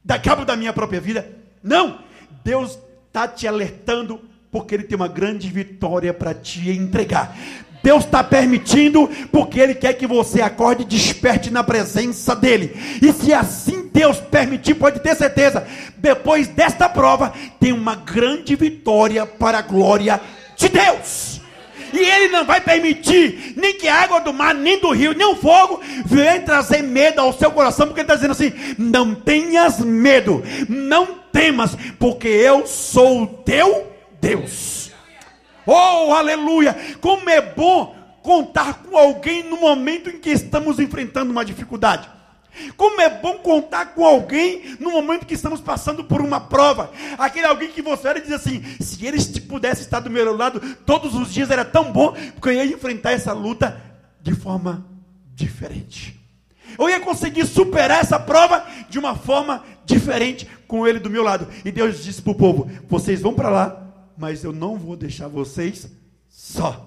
dar 0.04 0.20
cabo 0.20 0.44
da 0.44 0.56
minha 0.56 0.72
própria 0.72 1.00
vida. 1.00 1.30
Não! 1.62 1.98
Deus 2.44 2.78
está 3.06 3.28
te 3.28 3.46
alertando 3.46 4.20
porque 4.50 4.74
Ele 4.74 4.84
tem 4.84 4.96
uma 4.96 5.08
grande 5.08 5.48
vitória 5.48 6.12
para 6.12 6.34
te 6.34 6.70
entregar. 6.70 7.36
Deus 7.82 8.04
está 8.04 8.22
permitindo, 8.22 9.08
porque 9.32 9.58
Ele 9.58 9.74
quer 9.74 9.94
que 9.94 10.06
você 10.06 10.42
acorde 10.42 10.82
e 10.82 10.86
desperte 10.86 11.50
na 11.50 11.64
presença 11.64 12.36
dEle. 12.36 12.72
E 13.00 13.12
se 13.12 13.32
assim 13.32 13.88
Deus 13.92 14.18
permitir, 14.20 14.74
pode 14.74 15.00
ter 15.00 15.14
certeza, 15.16 15.66
depois 15.96 16.48
desta 16.48 16.88
prova, 16.88 17.32
tem 17.58 17.72
uma 17.72 17.94
grande 17.94 18.54
vitória 18.54 19.24
para 19.24 19.58
a 19.58 19.62
glória 19.62 20.20
de 20.56 20.68
Deus. 20.68 21.39
E 21.92 21.98
Ele 21.98 22.28
não 22.28 22.44
vai 22.44 22.60
permitir 22.60 23.54
nem 23.56 23.74
que 23.74 23.88
a 23.88 24.02
água 24.02 24.20
do 24.20 24.32
mar, 24.32 24.54
nem 24.54 24.78
do 24.78 24.90
rio, 24.90 25.14
nem 25.14 25.26
o 25.26 25.36
fogo 25.36 25.80
venha 26.04 26.40
trazer 26.40 26.82
medo 26.82 27.20
ao 27.20 27.32
seu 27.32 27.50
coração, 27.50 27.86
porque 27.86 28.00
Ele 28.00 28.12
está 28.12 28.14
dizendo 28.14 28.32
assim: 28.32 28.52
não 28.78 29.14
tenhas 29.14 29.80
medo, 29.80 30.42
não 30.68 31.06
temas, 31.32 31.76
porque 31.98 32.28
eu 32.28 32.66
sou 32.66 33.22
o 33.22 33.26
teu 33.26 33.92
Deus. 34.20 34.90
Oh, 35.66 36.12
aleluia! 36.12 36.76
Como 37.00 37.28
é 37.28 37.40
bom 37.40 37.94
contar 38.22 38.82
com 38.82 38.96
alguém 38.96 39.42
no 39.42 39.56
momento 39.56 40.10
em 40.10 40.18
que 40.18 40.30
estamos 40.30 40.78
enfrentando 40.78 41.30
uma 41.30 41.44
dificuldade. 41.44 42.08
Como 42.76 43.00
é 43.00 43.08
bom 43.08 43.38
contar 43.38 43.94
com 43.94 44.04
alguém 44.04 44.76
no 44.78 44.90
momento 44.90 45.26
que 45.26 45.34
estamos 45.34 45.60
passando 45.60 46.04
por 46.04 46.20
uma 46.20 46.40
prova. 46.40 46.92
Aquele 47.18 47.46
alguém 47.46 47.70
que 47.70 47.82
você 47.82 48.08
olha 48.08 48.18
e 48.18 48.22
diz 48.22 48.32
assim: 48.32 48.62
se 48.80 49.04
ele 49.06 49.22
pudesse 49.40 49.82
estar 49.82 50.00
do 50.00 50.10
meu 50.10 50.36
lado 50.36 50.60
todos 50.86 51.14
os 51.14 51.32
dias, 51.32 51.50
era 51.50 51.64
tão 51.64 51.92
bom, 51.92 52.14
porque 52.34 52.48
eu 52.48 52.52
ia 52.52 52.64
enfrentar 52.64 53.12
essa 53.12 53.32
luta 53.32 53.80
de 54.20 54.34
forma 54.34 54.86
diferente. 55.34 56.18
Eu 56.78 56.88
ia 56.88 57.00
conseguir 57.00 57.46
superar 57.46 58.00
essa 58.00 58.18
prova 58.18 58.64
de 58.88 58.98
uma 58.98 59.14
forma 59.14 59.64
diferente 59.84 60.48
com 60.66 60.86
ele 60.86 60.98
do 60.98 61.10
meu 61.10 61.22
lado. 61.22 61.48
E 61.64 61.70
Deus 61.70 62.02
disse 62.04 62.22
para 62.22 62.32
o 62.32 62.36
povo: 62.36 62.70
vocês 62.88 63.20
vão 63.20 63.34
para 63.34 63.48
lá, 63.48 63.86
mas 64.16 64.44
eu 64.44 64.52
não 64.52 64.78
vou 64.78 64.96
deixar 64.96 65.28
vocês 65.28 65.88
só. 66.28 66.86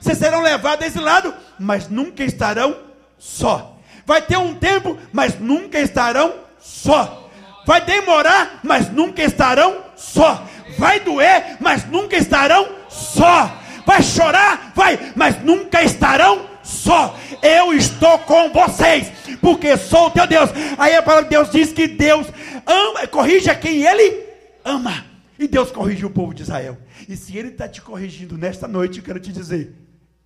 Vocês 0.00 0.18
serão 0.18 0.42
levados 0.42 0.84
a 0.84 0.88
esse 0.88 0.98
lado, 0.98 1.34
mas 1.58 1.88
nunca 1.88 2.24
estarão 2.24 2.76
só. 3.18 3.73
Vai 4.06 4.22
ter 4.22 4.36
um 4.36 4.54
tempo, 4.54 4.98
mas 5.12 5.38
nunca 5.38 5.78
estarão 5.80 6.34
só. 6.58 7.30
Vai 7.66 7.84
demorar, 7.84 8.60
mas 8.62 8.90
nunca 8.90 9.22
estarão 9.22 9.82
só. 9.96 10.46
Vai 10.78 11.00
doer, 11.00 11.56
mas 11.60 11.86
nunca 11.86 12.16
estarão 12.16 12.68
só. 12.88 13.60
Vai 13.86 14.02
chorar, 14.02 14.72
vai, 14.74 15.12
mas 15.14 15.42
nunca 15.42 15.82
estarão 15.82 16.46
só. 16.62 17.18
Eu 17.42 17.72
estou 17.72 18.18
com 18.20 18.50
vocês, 18.50 19.10
porque 19.40 19.76
sou 19.76 20.06
o 20.06 20.10
teu 20.10 20.26
Deus. 20.26 20.50
Aí 20.78 20.94
a 20.94 21.02
palavra 21.02 21.24
de 21.24 21.30
Deus 21.30 21.50
diz 21.50 21.72
que 21.72 21.86
Deus 21.86 22.26
ama, 22.66 23.06
corrige 23.06 23.50
a 23.50 23.54
quem 23.54 23.82
ele 23.82 24.24
ama. 24.64 25.04
E 25.38 25.48
Deus 25.48 25.70
corrigiu 25.70 26.08
o 26.08 26.12
povo 26.12 26.32
de 26.32 26.42
Israel. 26.42 26.78
E 27.08 27.16
se 27.16 27.36
Ele 27.36 27.48
está 27.48 27.68
te 27.68 27.82
corrigindo 27.82 28.38
nesta 28.38 28.68
noite, 28.68 28.98
eu 28.98 29.04
quero 29.04 29.20
te 29.20 29.32
dizer: 29.32 29.74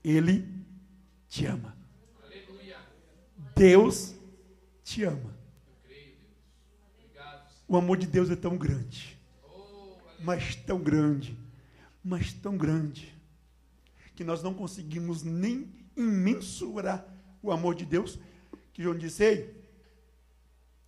Ele 0.04 0.44
te 1.28 1.46
ama. 1.46 1.77
Deus 3.58 4.14
te 4.84 5.02
ama. 5.02 5.36
O 7.66 7.76
amor 7.76 7.98
de 7.98 8.06
Deus 8.06 8.30
é 8.30 8.36
tão 8.36 8.56
grande, 8.56 9.18
mas 10.20 10.54
tão 10.54 10.80
grande, 10.80 11.36
mas 12.02 12.32
tão 12.32 12.56
grande, 12.56 13.14
que 14.14 14.24
nós 14.24 14.42
não 14.42 14.54
conseguimos 14.54 15.22
nem 15.22 15.70
imensurar 15.96 17.06
o 17.42 17.52
amor 17.52 17.74
de 17.74 17.84
Deus, 17.84 18.18
que 18.72 18.82
João 18.82 18.96
disse, 18.96 19.22
Ei, 19.22 19.58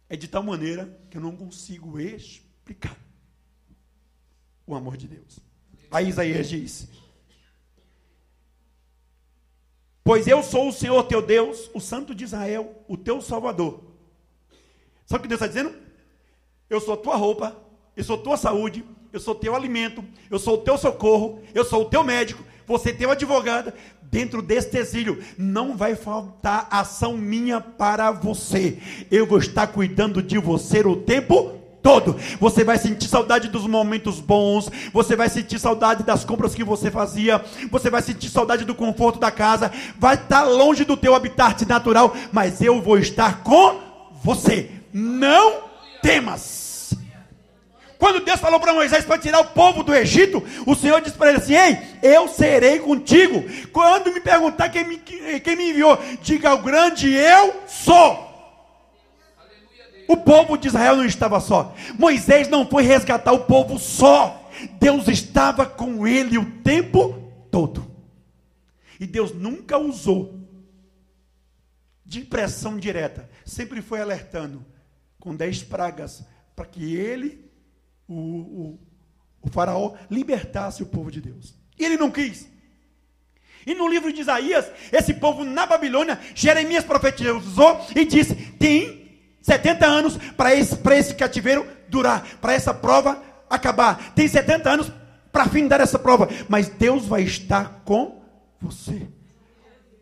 é 0.09 0.17
de 0.17 0.27
tal 0.27 0.43
maneira 0.43 0.87
que 1.11 1.19
eu 1.19 1.21
não 1.21 1.37
consigo 1.37 2.01
explicar 2.01 2.97
o 4.67 4.75
amor 4.75 4.97
de 4.97 5.07
Deus. 5.07 5.39
Aí 5.91 6.09
Isaías 6.09 6.49
diz: 6.49 6.89
Pois 10.11 10.27
eu 10.27 10.43
sou 10.43 10.67
o 10.67 10.73
Senhor 10.73 11.05
teu 11.05 11.23
Deus, 11.23 11.71
o 11.73 11.79
Santo 11.79 12.17
de 12.17 12.25
Israel, 12.25 12.75
o 12.89 12.97
teu 12.97 13.21
Salvador. 13.21 13.81
Sabe 15.07 15.21
o 15.21 15.23
que 15.23 15.29
Deus 15.29 15.41
está 15.41 15.47
dizendo? 15.47 15.73
Eu 16.69 16.81
sou 16.81 16.97
tua 16.97 17.15
roupa, 17.15 17.57
eu 17.97 18.03
sou 18.03 18.19
tua 18.19 18.37
saúde, 18.37 18.85
eu 19.13 19.21
sou 19.21 19.37
teu 19.37 19.55
alimento, 19.55 20.05
eu 20.29 20.37
sou 20.41 20.55
o 20.55 20.59
teu 20.63 20.77
socorro, 20.77 21.41
eu 21.55 21.65
sou 21.65 21.83
o 21.83 21.85
teu 21.85 22.03
médico, 22.03 22.43
você 22.67 22.93
teu 22.93 23.13
advogado. 23.13 23.73
Dentro 24.03 24.43
deste 24.43 24.79
exílio, 24.79 25.23
não 25.39 25.77
vai 25.77 25.95
faltar 25.95 26.67
ação 26.73 27.17
minha 27.17 27.61
para 27.61 28.11
você. 28.11 28.79
Eu 29.13 29.25
vou 29.25 29.39
estar 29.39 29.69
cuidando 29.69 30.21
de 30.21 30.39
você 30.39 30.81
o 30.81 30.97
tempo 30.97 31.60
todo. 31.83 32.17
Você 32.39 32.65
vai 32.65 32.79
sentir 32.79 33.09
saudade 33.09 33.49
dos 33.49 33.67
momentos 33.67 34.21
bons, 34.21 34.71
você 34.93 35.17
vai 35.17 35.29
sentir 35.29 35.59
saudade 35.59 36.03
das 36.03 36.25
compras 36.25 36.55
que 36.55 36.65
você 36.65 36.91
fazia, 36.91 37.43
você 37.71 37.91
vai 37.91 38.03
sentir 38.03 38.29
saudade 38.29 38.65
do 38.65 38.75
conforto 38.75 39.19
da 39.19 39.31
casa, 39.31 39.71
vai 39.99 40.15
estar 40.15 40.45
longe 40.45 40.85
do 40.85 40.97
teu 40.97 41.15
habitat 41.15 41.67
natural, 41.67 42.15
mas 42.33 42.61
eu 42.61 42.81
vou 42.81 42.99
estar 42.99 43.43
com 43.43 43.81
você. 44.23 44.71
Não 44.93 45.71
temas. 46.03 46.61
Quando 47.99 48.25
Deus 48.25 48.41
falou 48.41 48.59
para 48.59 48.73
Moisés 48.73 49.05
para 49.05 49.19
tirar 49.19 49.41
o 49.41 49.49
povo 49.49 49.83
do 49.83 49.95
Egito, 49.95 50.43
o 50.67 50.75
Senhor 50.75 51.03
disse 51.03 51.19
para 51.19 51.29
ele 51.29 51.39
assim: 51.39 51.55
Ei, 51.55 51.79
eu 52.03 52.27
serei 52.29 52.79
contigo. 52.79 53.45
Quando 53.73 54.11
me 54.11 54.21
perguntar 54.21 54.71
quem 54.71 54.85
me, 54.85 54.97
quem 54.97 55.55
me 55.55 55.69
enviou, 55.69 55.99
diga 56.23 56.49
ao 56.49 56.59
grande: 56.63 57.13
Eu 57.13 57.55
sou. 57.69 58.30
O 60.11 60.17
povo 60.17 60.59
de 60.59 60.67
Israel 60.67 60.97
não 60.97 61.05
estava 61.05 61.39
só. 61.39 61.73
Moisés 61.97 62.49
não 62.49 62.67
foi 62.67 62.83
resgatar 62.83 63.31
o 63.31 63.45
povo 63.45 63.79
só. 63.79 64.51
Deus 64.81 65.07
estava 65.07 65.65
com 65.65 66.05
ele 66.05 66.37
o 66.37 66.45
tempo 66.63 67.33
todo. 67.49 67.89
E 68.99 69.07
Deus 69.07 69.33
nunca 69.33 69.79
usou 69.79 70.41
de 72.05 72.23
pressão 72.23 72.77
direta. 72.77 73.31
Sempre 73.45 73.81
foi 73.81 74.01
alertando 74.01 74.67
com 75.21 75.33
dez 75.33 75.63
pragas 75.63 76.25
para 76.57 76.67
que 76.67 76.93
ele, 76.97 77.49
o, 78.09 78.15
o, 78.15 78.81
o 79.43 79.49
faraó, 79.49 79.95
libertasse 80.11 80.83
o 80.83 80.87
povo 80.87 81.13
de 81.13 81.21
Deus. 81.21 81.55
E 81.79 81.85
ele 81.85 81.97
não 81.97 82.11
quis. 82.11 82.51
E 83.65 83.77
no 83.77 83.87
livro 83.87 84.13
de 84.13 84.23
Isaías, 84.23 84.73
esse 84.91 85.15
povo 85.15 85.45
na 85.45 85.67
Babilônia, 85.67 86.19
Jeremias 86.35 86.83
profetizou 86.83 87.87
e 87.95 88.05
disse: 88.05 88.35
tem 88.59 89.00
70 89.43 89.87
anos 89.87 90.17
para 90.37 90.55
esse, 90.55 90.79
esse 90.93 91.15
cativeiro 91.15 91.67
durar, 91.89 92.25
para 92.41 92.53
essa 92.53 92.75
prova 92.75 93.23
acabar. 93.49 94.13
Tem 94.15 94.29
70 94.29 94.71
anos 94.71 94.93
para 95.33 95.47
findar 95.47 95.81
essa 95.81 95.99
prova, 95.99 96.29
mas 96.49 96.69
Deus 96.69 97.07
vai 97.07 97.23
estar 97.23 97.83
com 97.85 98.23
você. 98.61 99.07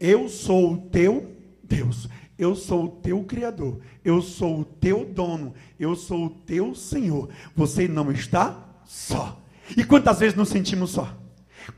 Eu 0.00 0.28
sou 0.28 0.73
o 0.73 0.78
teu 0.78 1.35
Deus. 1.62 2.09
Eu 2.38 2.54
sou 2.54 2.85
o 2.85 2.88
teu 2.88 3.25
Criador, 3.25 3.80
eu 4.04 4.23
sou 4.23 4.61
o 4.61 4.64
teu 4.64 5.04
dono, 5.04 5.54
eu 5.78 5.97
sou 5.97 6.26
o 6.26 6.30
teu 6.30 6.73
Senhor. 6.73 7.28
Você 7.57 7.88
não 7.88 8.12
está 8.12 8.57
só. 8.87 9.42
E 9.76 9.83
quantas 9.83 10.21
vezes 10.21 10.37
nos 10.37 10.49
sentimos 10.49 10.90
só? 10.90 11.12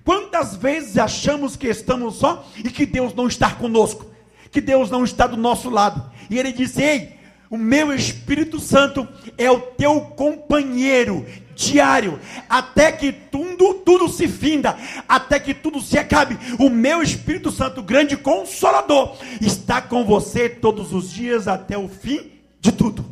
Quantas 0.05 0.55
vezes 0.55 0.99
achamos 0.99 1.57
que 1.57 1.67
estamos 1.67 2.17
só 2.17 2.47
e 2.59 2.71
que 2.71 2.85
Deus 2.85 3.15
não 3.15 3.27
está 3.27 3.55
conosco, 3.55 4.05
que 4.51 4.61
Deus 4.61 4.91
não 4.91 5.03
está 5.03 5.27
do 5.27 5.37
nosso 5.39 5.71
lado? 5.71 6.13
E 6.29 6.39
ele 6.39 6.53
disse: 6.53 6.83
Ei, 6.83 7.19
o 7.51 7.59
meu 7.59 7.93
Espírito 7.93 8.61
Santo 8.61 9.07
é 9.37 9.51
o 9.51 9.61
teu 9.61 10.03
companheiro 10.03 11.27
diário, 11.57 12.21
até 12.49 12.93
que 12.93 13.13
tudo, 13.13 13.75
tudo 13.75 14.09
se 14.09 14.29
finda, 14.29 14.79
até 15.09 15.41
que 15.41 15.53
tudo 15.53 15.81
se 15.81 15.99
acabe. 15.99 16.39
O 16.61 16.71
meu 16.71 17.03
Espírito 17.03 17.51
Santo, 17.51 17.83
grande 17.83 18.17
consolador, 18.17 19.17
está 19.41 19.83
com 19.83 20.05
você 20.05 20.49
todos 20.49 20.93
os 20.93 21.11
dias 21.11 21.49
até 21.49 21.77
o 21.77 21.89
fim 21.89 22.31
de 22.61 22.71
tudo. 22.71 23.05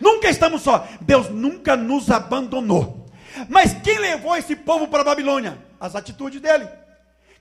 Nunca 0.00 0.28
estamos 0.28 0.62
só. 0.62 0.88
Deus 1.00 1.28
nunca 1.30 1.76
nos 1.76 2.10
abandonou. 2.10 3.06
Mas 3.48 3.72
quem 3.84 3.98
levou 3.98 4.36
esse 4.36 4.56
povo 4.56 4.88
para 4.88 5.02
a 5.02 5.04
Babilônia? 5.04 5.58
As 5.78 5.94
atitudes 5.94 6.40
dele. 6.40 6.66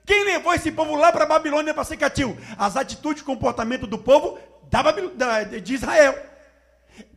Quem 0.06 0.26
levou 0.26 0.54
esse 0.54 0.72
povo 0.72 0.96
lá 0.96 1.12
para 1.12 1.24
a 1.24 1.28
Babilônia 1.28 1.74
para 1.74 1.84
ser 1.84 1.98
cativo? 1.98 2.38
As 2.58 2.76
atitudes 2.76 3.22
e 3.22 3.26
comportamento 3.26 3.86
do 3.86 3.98
povo 3.98 4.40
da, 4.70 5.44
de 5.44 5.74
Israel. 5.74 6.30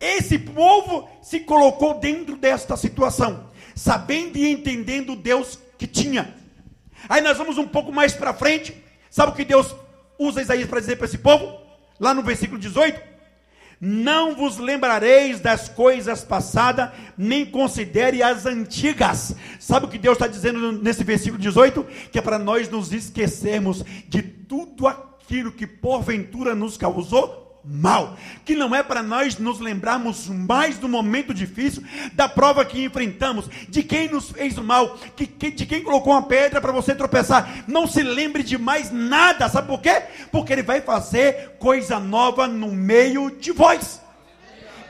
Esse 0.01 0.39
povo 0.39 1.09
se 1.21 1.41
colocou 1.41 1.99
dentro 1.99 2.37
desta 2.37 2.77
situação, 2.77 3.49
sabendo 3.75 4.39
e 4.39 4.51
entendendo 4.51 5.17
Deus 5.17 5.59
que 5.79 5.87
tinha. 5.87 6.35
Aí 7.09 7.21
nós 7.21 7.37
vamos 7.37 7.59
um 7.59 7.67
pouco 7.67 7.93
mais 7.93 8.13
para 8.13 8.35
frente. 8.35 8.77
Sabe 9.11 9.33
o 9.33 9.35
que 9.35 9.45
Deus 9.45 9.75
usa 10.19 10.43
Isaías 10.43 10.69
para 10.69 10.81
dizer 10.81 10.97
para 10.97 11.07
esse 11.07 11.19
povo? 11.19 11.61
Lá 11.99 12.15
no 12.15 12.23
versículo 12.23 12.59
18: 12.59 13.01
Não 13.81 14.35
vos 14.35 14.59
lembrareis 14.59 15.41
das 15.41 15.69
coisas 15.69 16.23
passadas, 16.23 16.91
nem 17.19 17.45
considere 17.45 18.23
as 18.23 18.47
antigas. 18.47 19.35
Sabe 19.59 19.87
o 19.87 19.89
que 19.89 19.99
Deus 19.99 20.17
está 20.17 20.27
dizendo 20.27 20.73
nesse 20.73 21.03
versículo 21.03 21.43
18? 21.43 21.85
Que 22.11 22.19
é 22.19 22.23
para 22.23 22.39
nós 22.39 22.69
nos 22.69 22.93
esquecermos 22.93 23.85
de 24.09 24.23
tudo 24.23 24.87
aquilo 24.87 25.53
que 25.53 25.67
porventura 25.67 26.55
nos 26.55 26.77
causou 26.77 27.42
mal, 27.65 28.17
que 28.45 28.57
não 28.57 28.75
é 28.75 28.83
para 28.83 29.03
nós 29.03 29.39
nos 29.39 29.61
lembrarmos 29.61 30.29
mais 30.29 30.79
do 30.79 30.89
momento 30.89 31.33
difícil, 31.33 31.83
da 32.13 32.29
prova 32.29 32.65
que 32.65 32.85
enfrentamos, 32.85 33.49
de 33.69 33.83
quem 33.83 34.09
nos 34.09 34.31
fez 34.31 34.59
o 34.59 34.65
mal, 34.65 34.99
que, 35.17 35.27
que, 35.27 35.51
de 35.51 35.67
quem 35.67 35.83
colocou 35.83 36.13
uma 36.13 36.23
pedra 36.23 36.61
para 36.61 36.73
você 36.73 36.95
tropeçar. 36.95 37.65
Não 37.69 37.87
se 37.87 38.03
lembre 38.03 38.43
de 38.43 38.59
mais 38.59 38.91
nada, 38.91 39.49
sabe 39.49 39.69
por 39.69 39.81
quê? 39.81 40.03
Porque 40.31 40.53
Ele 40.53 40.63
vai 40.63 40.81
fazer 40.81 41.57
coisa 41.59 42.01
nova 42.01 42.49
no 42.49 42.69
meio 42.69 43.31
de 43.31 43.53
vós. 43.53 44.01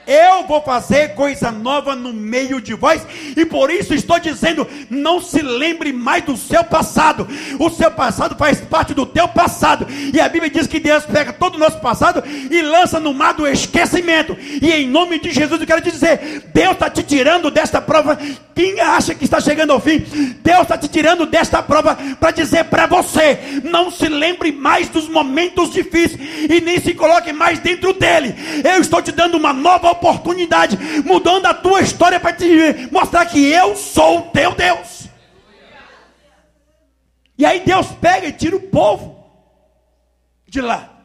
Eu 0.07 0.47
vou 0.47 0.61
fazer 0.63 1.15
coisa 1.15 1.51
nova 1.53 1.95
no 1.95 2.13
meio 2.13 2.61
de 2.61 2.75
vós, 2.75 3.07
e 3.37 3.45
por 3.45 3.71
isso 3.71 3.95
estou 3.95 4.19
dizendo: 4.19 4.67
não 4.91 5.21
se 5.21 5.41
lembre 5.41 5.93
mais 5.93 6.25
do 6.25 6.37
seu 6.37 6.65
passado. 6.65 7.29
O 7.59 7.71
seu 7.71 7.91
passado 7.91 8.37
faz 8.37 8.61
parte 8.61 8.95
do 8.95 9.07
teu 9.07 9.29
passado, 9.29 9.87
e 10.13 10.21
a 10.21 10.29
Bíblia 10.29 10.51
diz 10.51 10.67
que 10.67 10.81
Deus 10.81 11.05
pega 11.05 11.33
todo 11.33 11.55
o 11.55 11.59
nosso 11.59 11.79
passado 11.81 12.23
e 12.27 12.63
lança 12.63 12.99
no 12.99 13.15
mar 13.15 13.35
do 13.35 13.47
esquecimento. 13.47 14.37
E 14.61 14.71
em 14.73 14.89
nome 14.89 15.21
de 15.21 15.31
Jesus 15.31 15.61
eu 15.61 15.67
quero 15.67 15.81
te 15.81 15.91
dizer: 15.91 16.51
Deus 16.53 16.73
está 16.73 16.91
te 16.91 17.03
tirando 17.03 17.51
desta 17.51 17.81
prova. 17.81 18.19
Quem 18.55 18.81
acha 18.81 19.15
que 19.15 19.25
está 19.25 19.41
chegando 19.41 19.73
ao 19.73 19.81
fim, 19.81 19.99
Deus 20.43 20.63
está 20.63 20.77
te 20.77 20.87
tirando 20.89 21.25
desta 21.25 21.63
prova 21.63 21.97
para 22.19 22.31
dizer 22.33 22.65
para 22.65 22.87
você: 22.87 23.39
não 23.65 23.91
se 23.91 24.09
lembre 24.09 24.51
mais 24.53 24.89
dos 24.89 25.09
momentos 25.09 25.73
difíceis 25.73 26.19
e 26.51 26.61
nem 26.61 26.81
se 26.81 26.93
coloque 26.95 27.33
mais 27.33 27.59
dentro 27.61 27.93
dele. 27.93 28.35
Eu 28.65 28.81
estou 28.81 29.01
te 29.01 29.13
dando 29.13 29.37
uma 29.37 29.53
nova 29.53 29.92
oportunidade, 29.93 30.77
mudando 31.05 31.47
a 31.47 31.55
tua 31.55 31.81
história 31.81 32.19
para 32.19 32.35
te 32.35 32.89
mostrar 32.91 33.27
que 33.27 33.45
eu 33.51 33.77
sou 33.77 34.19
o 34.19 34.31
teu 34.31 34.55
Deus. 34.55 35.09
E 37.39 37.47
aí 37.47 37.61
Deus 37.61 37.87
pega 38.01 38.27
e 38.27 38.33
tira 38.33 38.57
o 38.57 38.69
povo 38.69 39.25
de 40.47 40.61
lá. 40.61 41.03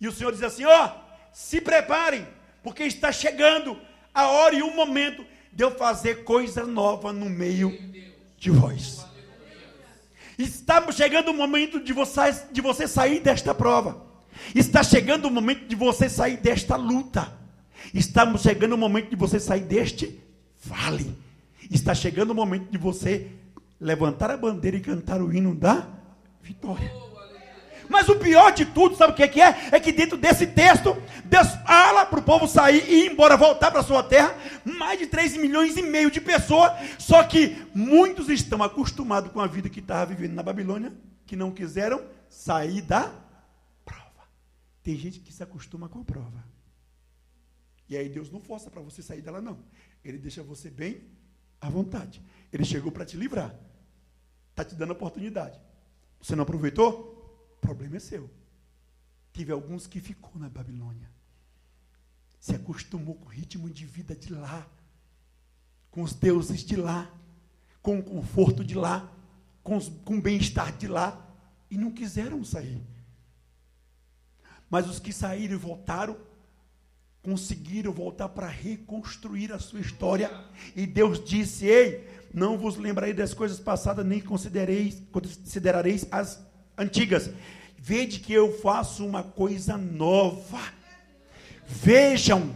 E 0.00 0.08
o 0.08 0.12
Senhor 0.12 0.32
diz 0.32 0.42
assim: 0.42 0.64
ó, 0.64 0.90
se 1.32 1.60
preparem, 1.60 2.26
porque 2.62 2.84
está 2.84 3.12
chegando 3.12 3.78
a 4.14 4.28
hora 4.28 4.54
e 4.54 4.62
o 4.62 4.74
momento 4.74 5.24
de 5.52 5.62
eu 5.62 5.70
fazer 5.70 6.24
coisa 6.24 6.64
nova 6.64 7.12
no 7.12 7.28
meio 7.28 7.78
de 8.36 8.50
vós. 8.50 9.06
Está 10.38 10.90
chegando 10.90 11.30
o 11.30 11.34
momento 11.34 11.78
de 11.78 11.92
você, 11.92 12.32
de 12.50 12.60
você 12.60 12.88
sair 12.88 13.20
desta 13.20 13.54
prova. 13.54 14.11
Está 14.54 14.82
chegando 14.82 15.26
o 15.26 15.30
momento 15.30 15.66
de 15.66 15.74
você 15.76 16.08
sair 16.08 16.36
desta 16.36 16.76
luta. 16.76 17.32
Está 17.92 18.36
chegando 18.36 18.74
o 18.74 18.78
momento 18.78 19.10
de 19.10 19.16
você 19.16 19.40
sair 19.40 19.62
deste 19.62 20.20
vale. 20.62 21.16
Está 21.70 21.94
chegando 21.94 22.30
o 22.30 22.34
momento 22.34 22.70
de 22.70 22.78
você 22.78 23.28
levantar 23.80 24.30
a 24.30 24.36
bandeira 24.36 24.76
e 24.76 24.80
cantar 24.80 25.20
o 25.20 25.32
hino 25.32 25.54
da 25.54 25.86
vitória. 26.40 26.92
Mas 27.88 28.08
o 28.08 28.16
pior 28.16 28.52
de 28.52 28.64
tudo, 28.64 28.96
sabe 28.96 29.12
o 29.12 29.14
que 29.14 29.40
é? 29.40 29.68
É 29.70 29.78
que 29.78 29.92
dentro 29.92 30.16
desse 30.16 30.46
texto, 30.46 30.96
Deus 31.24 31.48
fala 31.66 32.06
para 32.06 32.20
o 32.20 32.22
povo 32.22 32.48
sair 32.48 32.84
e 32.88 33.04
ir 33.04 33.12
embora, 33.12 33.36
voltar 33.36 33.70
para 33.70 33.80
a 33.80 33.84
sua 33.84 34.02
terra. 34.02 34.34
Mais 34.64 34.98
de 34.98 35.06
3 35.06 35.36
milhões 35.36 35.76
e 35.76 35.82
meio 35.82 36.10
de 36.10 36.20
pessoas. 36.20 36.72
Só 36.98 37.22
que 37.22 37.56
muitos 37.74 38.30
estão 38.30 38.62
acostumados 38.62 39.30
com 39.30 39.40
a 39.40 39.46
vida 39.46 39.68
que 39.68 39.80
estava 39.80 40.06
vivendo 40.06 40.34
na 40.34 40.42
Babilônia, 40.42 40.92
que 41.26 41.36
não 41.36 41.50
quiseram 41.50 42.00
sair 42.30 42.80
da 42.80 43.10
tem 44.82 44.96
gente 44.96 45.20
que 45.20 45.32
se 45.32 45.42
acostuma 45.42 45.88
com 45.88 46.00
a 46.00 46.04
prova. 46.04 46.44
E 47.88 47.96
aí 47.96 48.08
Deus 48.08 48.30
não 48.30 48.40
força 48.40 48.70
para 48.70 48.80
você 48.80 49.02
sair 49.02 49.22
dela, 49.22 49.40
não. 49.40 49.58
Ele 50.04 50.18
deixa 50.18 50.42
você 50.42 50.70
bem 50.70 51.02
à 51.60 51.68
vontade. 51.68 52.22
Ele 52.52 52.64
chegou 52.64 52.90
para 52.90 53.04
te 53.04 53.16
livrar. 53.16 53.54
Está 54.50 54.64
te 54.64 54.74
dando 54.74 54.92
oportunidade. 54.92 55.60
Você 56.20 56.34
não 56.34 56.42
aproveitou? 56.42 57.48
O 57.56 57.60
problema 57.60 57.96
é 57.96 58.00
seu. 58.00 58.30
Tive 59.32 59.52
alguns 59.52 59.86
que 59.86 60.00
ficou 60.00 60.32
na 60.36 60.48
Babilônia. 60.48 61.10
Se 62.40 62.54
acostumou 62.54 63.14
com 63.14 63.26
o 63.26 63.28
ritmo 63.28 63.70
de 63.70 63.86
vida 63.86 64.16
de 64.16 64.32
lá. 64.32 64.68
Com 65.90 66.02
os 66.02 66.12
deuses 66.12 66.64
de 66.64 66.76
lá. 66.76 67.10
Com 67.80 67.98
o 67.98 68.02
conforto 68.02 68.64
de 68.64 68.74
lá. 68.74 69.12
Com, 69.62 69.76
os, 69.76 69.88
com 70.04 70.16
o 70.16 70.20
bem-estar 70.20 70.76
de 70.76 70.88
lá. 70.88 71.30
E 71.70 71.78
não 71.78 71.90
quiseram 71.92 72.44
sair. 72.44 72.82
Mas 74.72 74.88
os 74.88 74.98
que 74.98 75.12
saíram 75.12 75.52
e 75.52 75.58
voltaram, 75.58 76.16
conseguiram 77.22 77.92
voltar 77.92 78.30
para 78.30 78.46
reconstruir 78.46 79.52
a 79.52 79.58
sua 79.58 79.80
história. 79.80 80.30
E 80.74 80.86
Deus 80.86 81.22
disse: 81.22 81.66
Ei, 81.66 82.08
não 82.32 82.56
vos 82.56 82.78
lembrarei 82.78 83.12
das 83.12 83.34
coisas 83.34 83.60
passadas, 83.60 84.06
nem 84.06 84.18
considereis, 84.18 85.02
considerareis 85.12 86.06
as 86.10 86.40
antigas. 86.78 87.28
Vede 87.76 88.20
que 88.20 88.32
eu 88.32 88.58
faço 88.60 89.04
uma 89.04 89.22
coisa 89.22 89.76
nova. 89.76 90.62
Vejam 91.66 92.54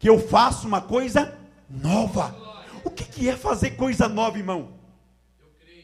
que 0.00 0.08
eu 0.08 0.18
faço 0.18 0.66
uma 0.66 0.80
coisa 0.80 1.32
nova. 1.70 2.34
O 2.82 2.90
que, 2.90 3.04
que 3.04 3.28
é 3.28 3.36
fazer 3.36 3.76
coisa 3.76 4.08
nova, 4.08 4.36
irmão? 4.36 4.72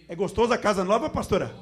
É 0.09 0.17
gostosa 0.17 0.57
a 0.57 0.59
casa 0.59 0.83
nova, 0.83 1.09
pastora? 1.09 1.55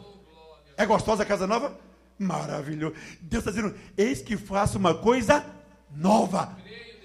É 0.75 0.87
gostosa 0.87 1.23
a 1.23 1.27
casa 1.27 1.47
nova? 1.47 1.87
Maravilhoso. 2.19 2.95
Deus 3.21 3.47
está 3.47 3.51
dizendo: 3.51 3.75
eis 3.97 4.21
que 4.21 4.37
faço 4.37 4.79
uma 4.79 4.95
coisa 4.95 5.45
nova. 5.95 6.57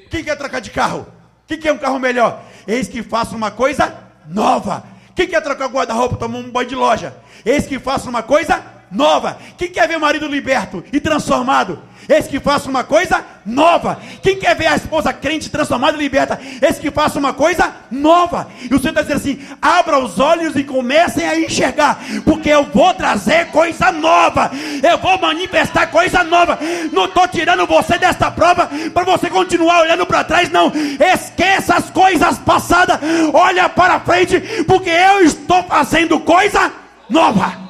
Quem 0.10 0.24
quer 0.24 0.36
trocar 0.36 0.60
de 0.60 0.72
carro? 0.72 1.06
Quem 1.46 1.60
quer 1.60 1.72
um 1.72 1.78
carro 1.78 2.00
melhor? 2.00 2.44
Eis 2.68 2.88
que 2.88 3.04
faço 3.04 3.36
uma 3.36 3.52
coisa 3.52 4.12
nova. 4.28 4.84
Quem 5.16 5.28
quer 5.28 5.42
trocar 5.42 5.68
guarda-roupa, 5.68 6.18
tomar 6.18 6.40
um 6.40 6.50
banho 6.50 6.70
de 6.70 6.76
loja? 6.76 7.16
Eis 7.46 7.68
que 7.68 7.78
faço 7.78 8.10
uma 8.10 8.24
coisa 8.24 8.73
nova. 8.94 9.38
Quem 9.58 9.70
quer 9.70 9.88
ver 9.88 9.98
o 9.98 10.02
marido 10.02 10.28
liberto 10.28 10.84
e 10.94 11.00
transformado? 11.00 11.82
Esse 12.08 12.30
que 12.30 12.40
faça 12.40 12.70
uma 12.70 12.84
coisa 12.84 13.24
nova. 13.46 14.00
Quem 14.22 14.38
quer 14.38 14.56
ver 14.56 14.68
a 14.68 14.76
esposa 14.76 15.14
crente 15.14 15.50
transformada 15.50 15.98
e 15.98 16.02
liberta? 16.02 16.40
Esse 16.62 16.80
que 16.80 16.92
faça 16.92 17.18
uma 17.18 17.34
coisa 17.34 17.74
nova. 17.90 18.48
E 18.62 18.74
o 18.74 18.80
Senhor 18.80 18.90
está 18.90 19.02
dizendo 19.02 19.18
assim: 19.18 19.42
abra 19.62 20.00
os 20.00 20.20
olhos 20.20 20.56
e 20.56 20.64
comecem 20.64 21.26
a 21.26 21.40
enxergar, 21.40 22.00
porque 22.26 22.50
eu 22.50 22.66
vou 22.66 22.94
trazer 22.94 23.48
coisa 23.48 23.92
nova. 23.92 24.52
Eu 24.82 24.98
vou 24.98 25.18
manifestar 25.20 25.88
coisa 25.88 26.24
nova. 26.24 26.60
Não 26.92 27.06
estou 27.06 27.28
tirando 27.28 27.66
você 27.66 27.98
desta 27.98 28.30
prova 28.30 28.70
para 28.94 29.06
você 29.06 29.30
continuar 29.30 29.82
olhando 29.82 30.06
para 30.06 30.24
trás, 30.24 30.50
não. 30.50 30.72
Esqueça 31.00 31.76
as 31.76 31.90
coisas 31.90 32.38
passadas. 32.40 33.00
Olha 33.34 33.70
para 33.70 34.00
frente, 34.02 34.40
porque 34.68 34.90
eu 34.90 35.22
estou 35.22 35.64
fazendo 35.64 36.20
coisa 36.20 36.72
nova. 37.10 37.63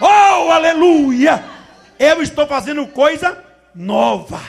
Oh, 0.00 0.50
aleluia! 0.50 1.44
Eu 1.98 2.22
estou 2.22 2.46
fazendo 2.46 2.86
coisa 2.88 3.44
nova. 3.74 4.40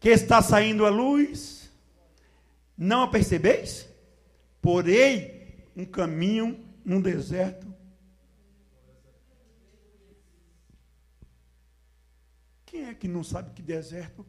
Que 0.00 0.10
está 0.10 0.42
saindo 0.42 0.84
a 0.86 0.90
luz, 0.90 1.70
não 2.76 3.02
a 3.02 3.08
percebeis? 3.08 3.88
Porém, 4.60 5.46
um 5.76 5.84
caminho 5.84 6.64
num 6.84 7.00
deserto. 7.00 7.66
Quem 12.66 12.86
é 12.86 12.94
que 12.94 13.08
não 13.08 13.24
sabe 13.24 13.52
que 13.54 13.62
deserto 13.62 14.26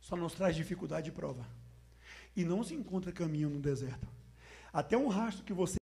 só 0.00 0.16
nos 0.16 0.34
traz 0.34 0.56
dificuldade 0.56 1.10
e 1.10 1.12
prova? 1.12 1.46
E 2.34 2.44
não 2.44 2.64
se 2.64 2.74
encontra 2.74 3.12
caminho 3.12 3.50
no 3.50 3.60
deserto. 3.60 4.08
Até 4.72 4.96
um 4.96 5.08
rastro 5.08 5.44
que 5.44 5.52
você. 5.52 5.81